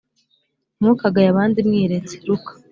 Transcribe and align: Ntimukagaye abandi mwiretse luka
Ntimukagaye 0.75 1.27
abandi 1.29 1.57
mwiretse 1.67 2.13
luka 2.27 2.51